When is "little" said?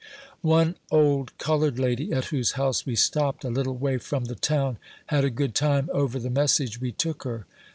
3.51-3.77